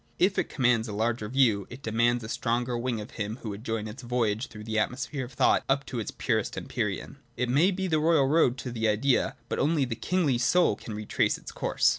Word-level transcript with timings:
If 0.17 0.39
it 0.39 0.49
commands 0.49 0.87
a 0.87 0.93
larger 0.93 1.29
view, 1.29 1.67
it 1.69 1.83
de 1.83 1.91
mands 1.91 2.23
a 2.23 2.27
stronger 2.27 2.75
wing 2.75 2.99
of 2.99 3.11
him 3.11 3.37
who 3.43 3.49
would 3.49 3.63
join 3.63 3.87
its 3.87 4.01
voyage 4.01 4.47
through 4.47 4.63
the 4.63 4.79
atmosphere 4.79 5.25
of 5.25 5.33
thought 5.33 5.63
up 5.69 5.85
to 5.85 5.99
its 5.99 6.09
purest 6.09 6.57
empyrean. 6.57 7.17
It 7.37 7.49
may 7.49 7.69
be 7.69 7.85
the 7.85 7.99
royal 7.99 8.25
road 8.27 8.57
to 8.65 8.71
the 8.71 8.87
Idea, 8.87 9.35
but 9.47 9.59
only 9.59 9.83
a 9.83 9.87
kingly 9.89 10.39
soul 10.39 10.75
can 10.75 10.95
retrace 10.95 11.37
its 11.37 11.51
course. 11.51 11.89